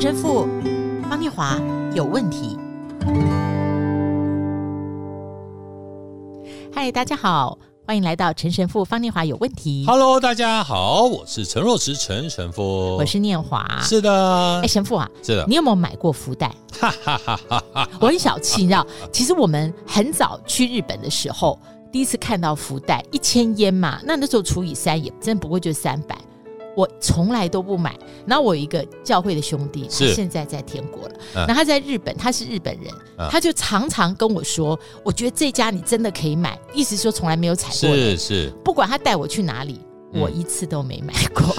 [0.00, 0.46] 陈神父
[1.10, 1.58] 方念华
[1.92, 2.56] 有问题。
[6.72, 9.84] 嗨，大家好，欢迎来到陈神父方念华有问题。
[9.88, 13.66] Hello，大家好，我是陈若池陈神父，我是念华。
[13.82, 16.54] 是的，哎，神父啊，是的，你有没有买过福袋？
[16.78, 17.88] 哈哈哈哈哈！
[18.00, 21.58] 我很小气，你知道， 其实我们很早去日本的时候，
[21.90, 26.16] 第一次看到福袋一千烟嘛，那那时候除以三也真不过就三百。
[26.78, 27.98] 我从来都不买。
[28.24, 31.14] 然后我有一个教会的兄弟，他现在在天国了。
[31.34, 37.96] 那、啊、他在日本，他是日本人，啊、他就常常跟我说：“我觉得这家你真的可以买。”意思说从来没有踩过。
[37.96, 39.80] 是是，不管他带我去哪里，
[40.12, 41.52] 我一次都没买过。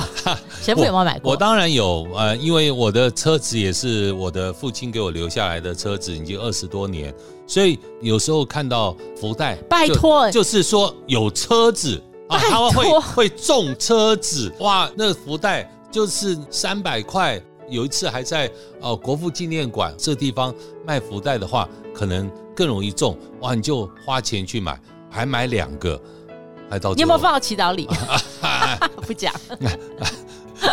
[0.62, 1.32] 神、嗯、父有没有买过？
[1.32, 2.08] 我当然有。
[2.16, 7.14] 呃，因为我的车子也是我的父亲给我留下来的车子，已经二十多年，
[7.46, 12.02] 所以有时候看到福袋，拜托，就是说有车子。
[12.30, 14.90] 啊，他们会会中车子哇！
[14.96, 17.42] 那个福袋就是三百块。
[17.68, 20.52] 有一次还在哦国父纪念馆这地方
[20.88, 23.54] 卖福袋的话，可能更容易中哇！
[23.54, 26.02] 你就花钱去买，还买两个，
[26.68, 26.96] 还到。
[26.96, 27.88] 你有没有放到祈祷里？
[29.06, 29.32] 不讲。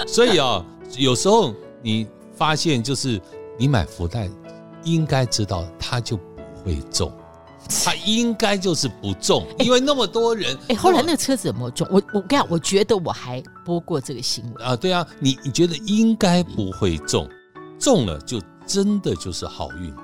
[0.07, 0.65] 所以啊，
[0.97, 3.20] 有时候你发现就是
[3.59, 4.31] 你买福袋，
[4.83, 6.23] 应该知道它就不
[6.65, 7.13] 会中。
[7.69, 10.55] 他应该就是不中，因为那么多人。
[10.55, 11.86] 哎、欸欸，后来那个车子有没有中？
[11.91, 14.77] 我我跟你讲，我觉得我还播过这个新闻啊。
[14.77, 17.28] 对啊，你你觉得应该不会中，
[17.78, 19.95] 中了就真的就是好运。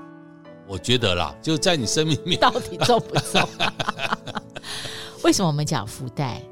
[0.66, 3.48] 我觉得啦，就在你生命里面到底中不中？
[5.22, 6.42] 为什么我们讲福袋？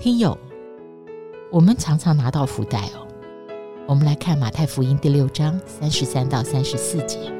[0.00, 0.36] 听友，
[1.50, 3.06] 我们常常拿到福袋哦。
[3.86, 7.39] 我们来看马太福音第六章三十三到三十四节。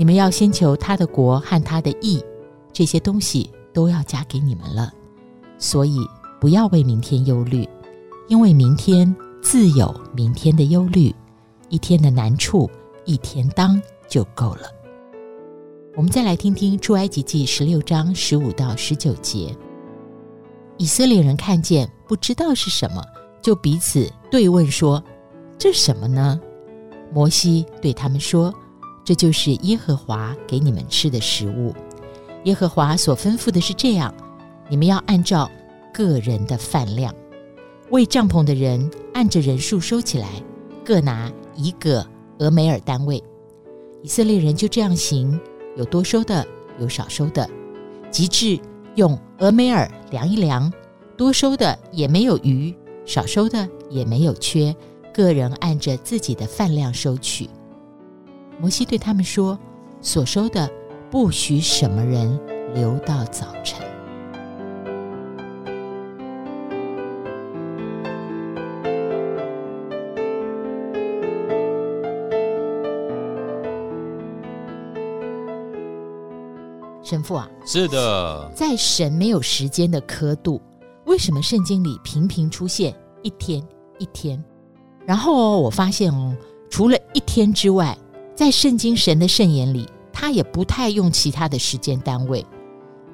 [0.00, 2.24] 你们要先求他的国和他的义，
[2.72, 4.90] 这些东西都要加给你们了。
[5.58, 5.98] 所以
[6.40, 7.68] 不要为明天忧虑，
[8.26, 11.14] 因为明天自有明天的忧虑，
[11.68, 12.66] 一天的难处
[13.04, 13.78] 一天当
[14.08, 14.62] 就够了。
[15.94, 19.54] 我们再来听听出埃及记十六章十五到十九节。
[20.78, 23.04] 以色列人看见不知道是什么，
[23.42, 25.04] 就彼此对问说
[25.60, 26.40] ：“这什么呢？”
[27.12, 28.50] 摩西对他们说。
[29.10, 31.74] 这就是耶和华给你们吃的食物。
[32.44, 34.14] 耶和华所吩咐的是这样：
[34.68, 35.50] 你们要按照
[35.92, 37.12] 个人的饭量，
[37.90, 40.28] 为帐篷的人按着人数收起来，
[40.84, 42.06] 各拿一个
[42.38, 43.20] 俄梅尔单位。
[44.04, 45.40] 以色列人就这样行，
[45.76, 46.46] 有多收的，
[46.78, 47.50] 有少收的，
[48.12, 48.60] 及至
[48.94, 50.72] 用俄梅尔量一量，
[51.16, 52.72] 多收的也没有余，
[53.04, 54.72] 少收的也没有缺，
[55.12, 57.50] 个人按着自己的饭量收取。
[58.60, 59.58] 摩西对他们说
[60.02, 60.70] ：“所收的，
[61.10, 62.38] 不许什么人
[62.74, 63.80] 留到早晨。”
[77.02, 80.60] 神父啊，是的，在神没有时间的刻度，
[81.06, 83.66] 为什么圣经里频频出现一天
[83.98, 84.44] 一天？
[85.06, 86.36] 然后我发现哦，
[86.68, 87.96] 除了一天之外。
[88.40, 92.42] 在圣经神的圣言里，他也不太用其他的时间单位，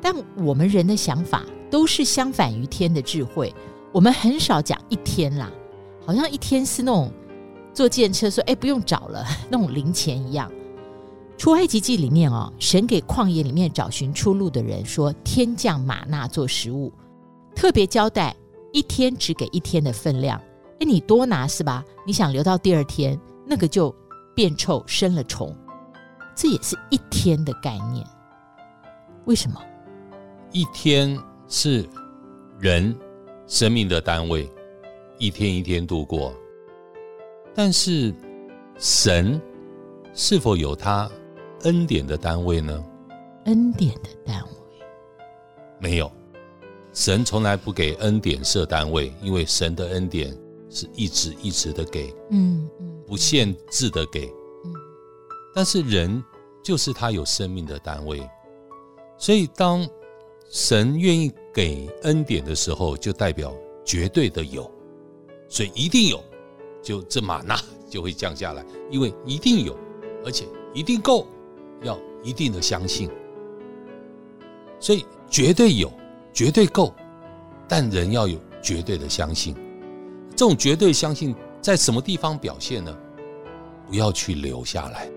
[0.00, 3.52] 但我们人的想法都是相反于天的智慧。
[3.90, 5.50] 我们很少讲一天啦，
[6.06, 7.10] 好像一天是那种
[7.74, 10.48] 坐电车说“哎，不用找了” 那种零钱一样。
[11.36, 16.92] 出埃及记里面哦，神给旷野里面找寻出路的人说：“天降吗哪做食物，
[17.52, 18.32] 特别交代
[18.72, 20.40] 一天只给一天的分量。
[20.78, 21.84] 哎，你多拿是吧？
[22.06, 23.92] 你想留到第二天，那个就。”
[24.36, 25.56] 变臭生了虫，
[26.36, 28.06] 这也是一天的概念。
[29.24, 29.58] 为什么？
[30.52, 31.88] 一天是
[32.58, 32.94] 人
[33.46, 34.46] 生命的单位，
[35.16, 36.34] 一天一天度过。
[37.54, 38.14] 但是
[38.78, 39.40] 神
[40.12, 41.10] 是否有他
[41.62, 42.84] 恩典的单位呢？
[43.46, 44.50] 恩典的单位
[45.80, 46.12] 没有，
[46.92, 50.36] 神从来不给恩典设单位，因为神的恩典
[50.68, 52.14] 是一直一直的给。
[52.30, 52.95] 嗯嗯。
[53.06, 54.32] 不限制的给，
[55.54, 56.22] 但是人
[56.62, 58.20] 就是他有生命的单位，
[59.16, 59.88] 所以当
[60.50, 63.54] 神愿意给恩典的时候，就代表
[63.84, 64.68] 绝对的有，
[65.48, 66.22] 所以一定有，
[66.82, 67.56] 就这玛纳
[67.88, 69.78] 就会降下来，因为一定有，
[70.24, 70.44] 而且
[70.74, 71.26] 一定够，
[71.82, 73.08] 要一定的相信，
[74.80, 75.92] 所以绝对有，
[76.32, 76.92] 绝对够，
[77.68, 79.54] 但人要有绝对的相信，
[80.30, 81.34] 这种绝对相信。
[81.66, 82.96] 在什么地方表现呢？
[83.88, 85.10] 不要去留下来，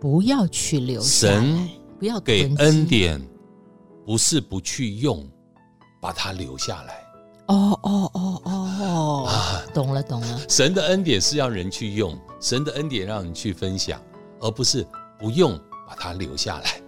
[0.00, 1.34] 不要去留下来。
[1.34, 1.68] 神
[1.98, 3.20] 不要给恩典，
[4.06, 5.22] 不是不去用，
[6.00, 7.04] 把它留下来。
[7.48, 10.40] 哦哦哦哦啊，懂了懂了。
[10.48, 14.00] 神的恩典是让人去用，神的恩典让人去分享，
[14.40, 14.86] 而不是
[15.18, 16.80] 不用把它留下来。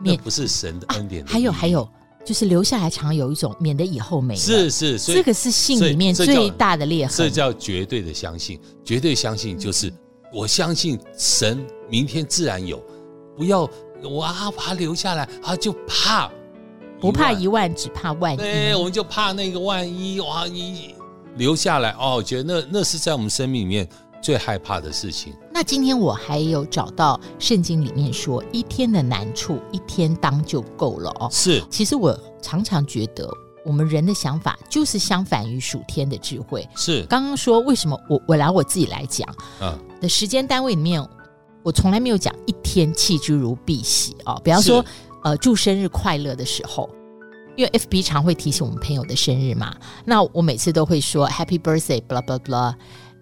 [0.00, 1.32] 那不是神的恩典的。
[1.32, 1.88] 还有还有，
[2.24, 4.40] 就是留下来常有一种免得以后没了。
[4.40, 7.16] 是是，所以这个是信里面最大的裂痕。
[7.16, 9.92] 这叫绝对的相信，绝对相信就是
[10.32, 12.82] 我相信神明天自然有，
[13.36, 13.68] 不要
[14.02, 16.30] 我啊把它留下来啊就怕。
[17.00, 18.36] 不怕一万，只怕万一。
[18.38, 20.46] 对，我们就怕那个万一哇！
[20.46, 20.94] 你
[21.36, 23.86] 留下来哦，我觉得那那是在我们生命里面
[24.22, 25.34] 最害怕的事情。
[25.54, 31.28] 那今天我还有找到圣经里面说，一天的难处一天当就够了哦。
[31.30, 33.30] 是，其实我常常觉得，
[33.64, 36.68] 我们人的想法就是相反于属天的智慧。
[36.74, 41.00] 是，刚刚说为什么我我拿我自己来讲，嗯，的时间单位里面，
[41.62, 44.40] 我从来没有讲一天弃之如敝屣哦。
[44.42, 44.84] 比方说。
[45.22, 46.86] 呃，祝生日快乐的时候，
[47.56, 49.74] 因为 FB 常会提醒我们朋友的生日嘛，
[50.04, 52.74] 那我每次都会说 Happy birthday，blah blah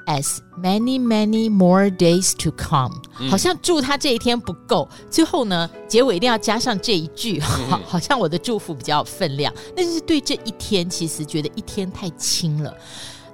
[0.04, 3.30] blah，as many many more days to come，嗯。
[3.30, 9.52] 好像祝他这一天不够，最后呢，结尾一定要加上这一句，好，好像我的祝福比较有分量。
[9.76, 12.74] 那就是对这一天，其实觉得一天太轻了。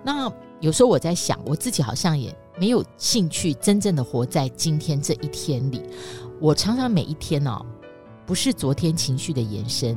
[0.05, 5.82] 那有时候我在想，我自己好像也没有兴趣真正的活在今天这一天里。
[6.41, 7.67] 我常常每一天呢，哦。
[8.26, 9.97] 不是昨天情绪的延伸，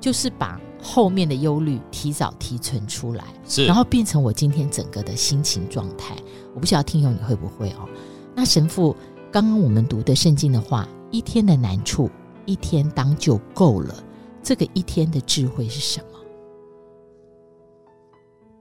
[0.00, 6.16] 就是把后面的忧虑提早提存出来，是，然后变成我今天整个的心情状态。
[6.54, 7.88] 我不晓得听友你会不会哦？
[8.34, 8.96] 那神父
[9.30, 12.10] 刚刚我们读的圣经的话，一天的难处
[12.46, 13.94] 一天当就够了。
[14.42, 16.18] 这个一天的智慧是什么？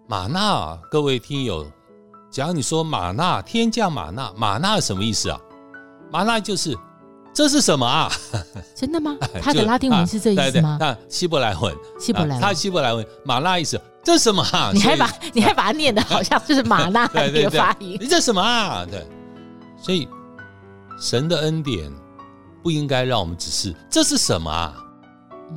[0.08, 1.66] 玛纳，各位听友，
[2.32, 5.40] 假如你说玛纳天降玛纳，玛纳什么意思啊？
[6.12, 6.78] 玛纳就是。
[7.34, 8.12] 这是什么啊？
[8.80, 9.18] 真的吗？
[9.42, 10.78] 他的拉丁文是这意思吗？
[10.80, 14.70] 那希伯来文，希伯来文，他希伯来文马拉意思，这是什么啊？
[14.72, 18.86] 你还把你还把它念得 好像就是马拉 的发音，你这什么啊？
[18.88, 19.04] 对，
[19.82, 20.08] 所以
[21.02, 21.92] 神的恩典
[22.62, 24.76] 不应该让我们只是这是什么啊？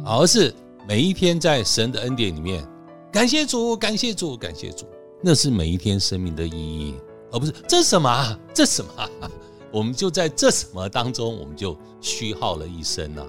[0.06, 0.55] 而是
[0.88, 2.66] 每一天在神的恩典里面，
[3.12, 4.87] 感谢主，感谢主，感谢主，
[5.23, 6.94] 那是每一天生命的意义，
[7.32, 8.38] 而不是这是什么啊？
[8.55, 9.31] 这是什么啊？
[9.70, 13.26] 我们就在这什么当中，我们就虚耗了一生了。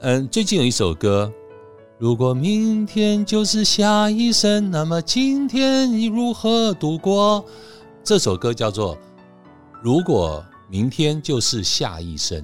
[0.00, 1.32] 嗯，最近有一首歌，
[1.98, 7.44] 如果明天就是下一生，那么今天你如何度过？
[8.02, 8.96] 这首歌叫做
[9.80, 12.42] 《如果明天就是下一生》，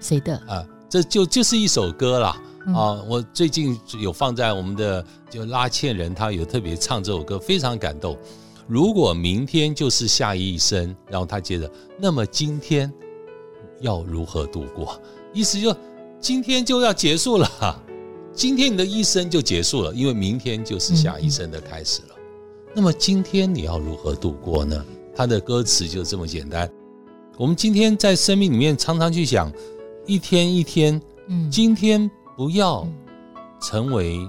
[0.00, 0.66] 谁的啊？
[0.88, 2.42] 这就就是一首歌啦。
[2.74, 3.02] 啊！
[3.08, 8.18] 我最近有放在我们的就拉纤人，他有特别唱这首歌，非常感动。
[8.70, 11.68] 如果明天就是下一生，然后他接着，
[11.98, 12.88] 那么今天
[13.80, 14.96] 要如何度过？
[15.32, 15.74] 意思就
[16.20, 17.82] 今天就要结束了，
[18.32, 22.14] 今天你的一生就结束了，因为明天就是下一生的开始了。
[22.72, 24.86] 那么今天你要如何度过呢？
[25.16, 26.70] 他的歌词就这么简单。
[27.36, 29.52] 我们今天在生命里面常常去想，
[30.06, 32.86] 一天一天，嗯，今天不要
[33.60, 34.20] 成为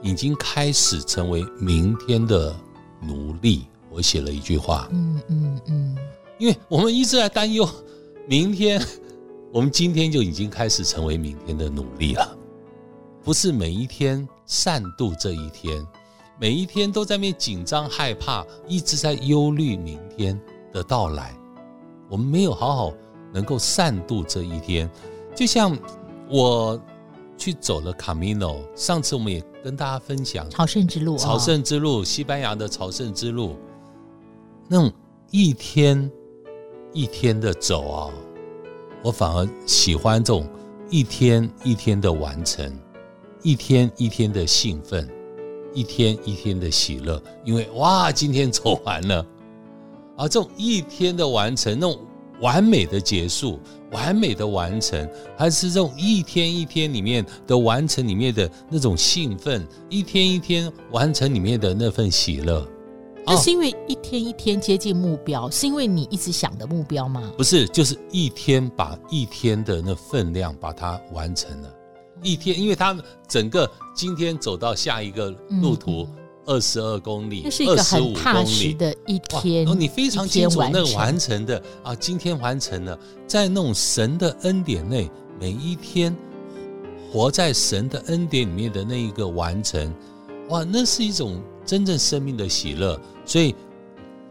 [0.00, 2.56] 已经开始成为明天的。
[3.00, 5.96] 奴隶，我写了一句话，嗯嗯嗯，
[6.38, 7.68] 因为我们一直在担忧，
[8.26, 8.80] 明天，
[9.52, 12.36] 我们今天就已经开始成为明天的努力了，
[13.22, 15.86] 不是每一天善度这一天，
[16.40, 20.40] 每一天都在那紧张害怕，一直在忧虑明天
[20.72, 21.34] 的到来，
[22.08, 22.92] 我们没有好好
[23.32, 24.90] 能够善度这一天，
[25.34, 25.76] 就像
[26.28, 26.80] 我。
[27.38, 33.56] 去走了卡米诺，上次我们也跟大家分享朝圣之路，朝圣之路，西班牙的朝圣之路，
[34.68, 34.92] 那种
[35.30, 36.10] 一天
[36.92, 38.10] 一天的走啊，
[39.02, 40.46] 我反而喜欢这种
[40.90, 42.76] 一天一天的完成，
[43.42, 45.08] 一天一天的兴奋，
[45.72, 49.24] 一天一天的喜乐，因为哇，今天走完了，
[50.16, 52.00] 而这种一天的完成，那种
[52.40, 53.58] 完美的结束。
[53.90, 62.68] 完美的完成，还是这种一天一天里面的完成里面的那种兴奋，一天一天完成里面的那份喜乐。
[63.24, 67.32] 那是因为一天一天接近目标，是因为你一直想的目标吗？
[67.38, 71.74] 不是，就是一天把一天的那分量把它完成了。
[72.22, 72.94] 一天，因为他
[73.26, 75.30] 整个今天走到下一个
[75.62, 76.02] 路途。
[76.02, 76.14] 嗯
[76.48, 79.68] 二十二公里，那是一个很踏实的一天。
[79.68, 86.16] 哦，你非常清楚那个完成的啊，今天完成了，在那种神的恩典内，每一天
[87.12, 89.94] 活在神的恩典里面的那一个完成，
[90.48, 92.98] 哇，那是一种真正生命的喜乐。
[93.26, 93.54] 所以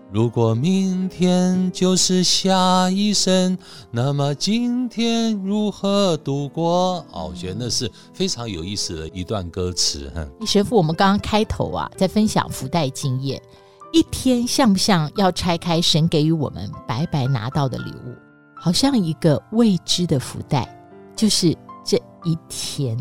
[0.09, 3.57] 如果明天就是下一生，
[3.91, 7.05] 那么今天如何度过？
[7.11, 10.09] 哦，我觉得那是非常有意思的一段歌词。
[10.15, 13.41] 哈，神父，我们刚刚开头啊，在分享福袋经验，
[13.91, 18.15] 一天像不像要拆开神给予我们白白拿到的礼物？
[18.55, 22.97] 好像一个未知的福袋，就是这一天。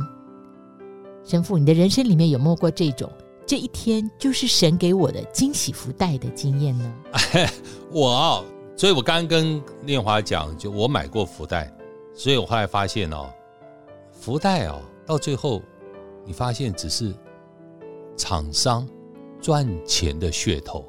[1.24, 3.08] 神父，你的人生里面有没有过这种？
[3.46, 6.94] 这一天就是神给我的惊喜福袋的经验呢。
[7.92, 8.44] 我哦，
[8.76, 11.72] 所以我刚刚跟念华讲，就我买过福袋，
[12.12, 13.30] 所以我后来发现哦，
[14.10, 15.62] 福袋哦，到最后
[16.24, 17.14] 你发现只是
[18.16, 18.86] 厂商
[19.40, 20.84] 赚钱的噱头。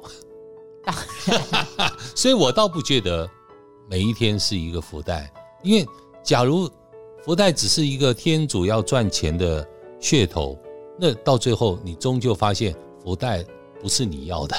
[2.16, 3.30] 所以我倒不觉得
[3.88, 5.86] 每一天是一个福袋，因为
[6.24, 6.68] 假如
[7.22, 9.64] 福袋只是一个天主要赚钱的
[10.00, 10.58] 噱头。
[10.98, 13.44] 那到最后，你终究发现福袋
[13.80, 14.56] 不是你要的，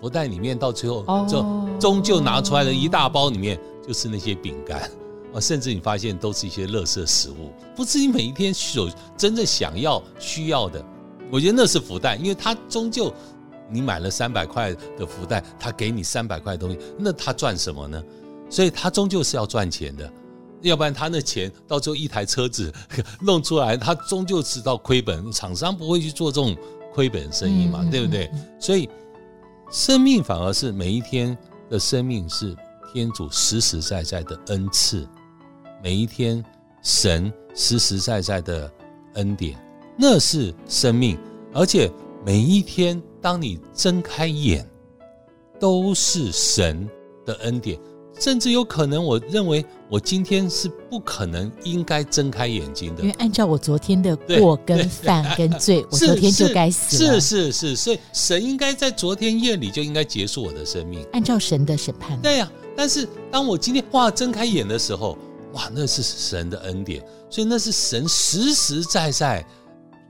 [0.00, 1.44] 福袋里面到最后，就
[1.78, 4.80] 终究拿出来的一大包里面就是那些饼干
[5.32, 10.84] 啊，甚至你发现都是一些垃圾食物，不是你每一天所真正想要需要的。
[11.30, 13.12] 我觉得那是福袋，因为它终究
[13.70, 18.02] 你买了三百块的福袋，他给你三百块的东西，那他赚什么呢？
[18.48, 20.12] 所以他终究是要赚钱的。
[20.68, 22.72] 要不然他那钱到最后一台车子
[23.20, 26.56] 弄出来，他终究知道亏本，厂商不会去做这种
[26.92, 28.30] 亏本生意嘛，对不对？
[28.58, 28.88] 所以
[29.70, 31.36] 生命反而是每一天
[31.68, 32.56] 的生命是
[32.92, 35.06] 天主实实在在的恩赐，
[35.82, 36.44] 每一天
[36.82, 38.70] 神实实在在的
[39.14, 39.58] 恩典，
[39.98, 41.18] 那是生命，
[41.52, 41.90] 而且
[42.24, 44.66] 每一天当你睁开眼，
[45.58, 46.88] 都是神
[47.24, 47.78] 的恩典。
[48.18, 57.20] 甚至有可能，我认为我今天是不可能应该睁开眼睛的，因为按照我昨天的过跟犯跟罪，我昨天就该死了。
[57.20, 62.20] 是是是，所以神应该在昨天夜里就应该结束我的生命，按照神的审判。
[62.20, 65.16] 对呀，但是当我今天哇睁开眼的时候，
[65.52, 69.46] 哇，那是神的恩典，所以那是神实实在在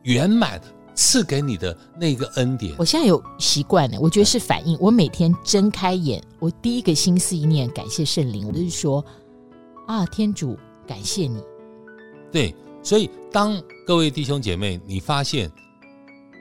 [0.04, 0.60] 圆满。
[0.96, 4.76] 赐给你的那个恩典，我现在有习惯了，我觉得是反应。
[4.80, 9.04] 我每天睁开眼，我第一个心思意念感谢圣灵，我就是说
[9.86, 11.40] 啊，天主感谢你。
[12.32, 15.52] 对，所以当各位弟兄姐妹，你发现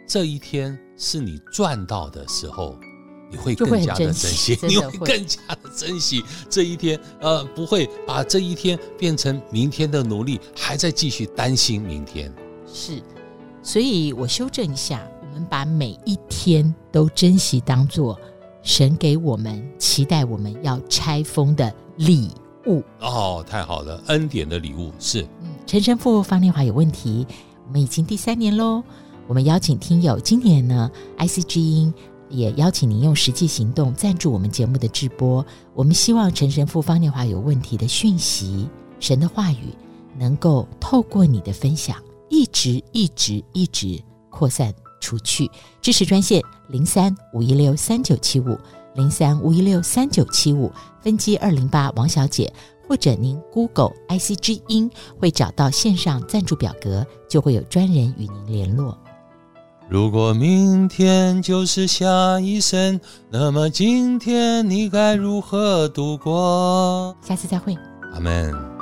[0.08, 2.78] 这一天是你赚到的时候，
[3.30, 6.98] 你会更加的珍惜， 你会更加的珍惜这一天。
[7.20, 12.34] 呃，不会把这一天变成明天的奴隶，还在继续担心明天。
[12.66, 13.02] 是。
[13.66, 18.16] 所以我修正一下，我们把每一天都珍惜，当做
[18.62, 22.30] 神给我们期待我们要拆封的礼
[22.68, 22.84] 物。
[23.02, 25.24] 哦，太好了，恩典的礼物是。
[25.42, 27.26] 嗯，陈神父方念华有问题，
[27.66, 28.84] 我们已经第三年喽。
[29.26, 31.92] 我们邀请听友，今年呢，IC 之音
[32.30, 35.44] 也邀请您用实际行动赞助我们节目的直播。
[35.74, 38.70] 我们希望陈神父方念华有问题的讯息，
[39.00, 39.74] 神的话语
[40.20, 41.98] 能够透过你的分享。
[42.36, 43.98] 一直一直一直
[44.30, 45.50] 扩散出去。
[45.82, 48.60] 支持专线零三五一六三九七五
[48.96, 50.70] 零三五一六三九七五
[51.02, 52.52] 分机二零八王小姐，
[52.90, 58.98] 或者您 Google IC 之音会找到线上赞助表格，就会有专人与您联络。
[59.88, 63.00] 如果明天就是下一生，
[63.30, 67.16] 那么今天你该如何度过？
[67.22, 67.78] 下次再会，
[68.14, 68.75] 阿门。